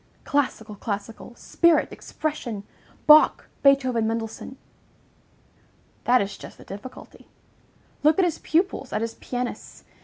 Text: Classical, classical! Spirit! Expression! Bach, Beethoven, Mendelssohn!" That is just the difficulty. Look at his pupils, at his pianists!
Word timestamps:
Classical, 0.23 0.73
classical! 0.73 1.35
Spirit! 1.35 1.89
Expression! 1.91 2.63
Bach, 3.05 3.47
Beethoven, 3.61 4.07
Mendelssohn!" 4.07 4.57
That 6.05 6.23
is 6.23 6.39
just 6.39 6.57
the 6.57 6.63
difficulty. 6.63 7.27
Look 8.01 8.17
at 8.17 8.25
his 8.25 8.39
pupils, 8.39 8.91
at 8.93 9.01
his 9.01 9.13
pianists! 9.19 9.83